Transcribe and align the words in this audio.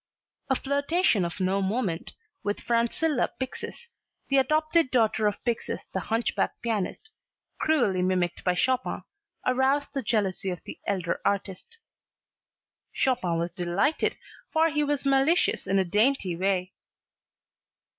A 0.49 0.55
flirtation 0.55 1.23
of 1.23 1.39
no 1.39 1.61
moment, 1.61 2.13
with 2.41 2.57
Francilla 2.57 3.29
Pixis, 3.39 3.85
the 4.29 4.37
adopted 4.39 4.89
daughter 4.89 5.27
of 5.27 5.37
Pixis 5.43 5.85
the 5.93 5.99
hunchback 5.99 6.59
pianist 6.63 7.11
cruelly 7.59 8.01
mimicked 8.01 8.43
by 8.43 8.55
Chopin 8.55 9.03
aroused 9.45 9.93
the 9.93 10.01
jealousy 10.01 10.49
of 10.49 10.63
the 10.63 10.79
elder 10.87 11.21
artist. 11.23 11.77
Chopin 12.91 13.37
was 13.37 13.51
delighted, 13.51 14.17
for 14.51 14.71
he 14.71 14.83
was 14.83 15.05
malicious 15.05 15.67
in 15.67 15.77
a 15.77 15.85
dainty 15.85 16.35
way. 16.35 16.73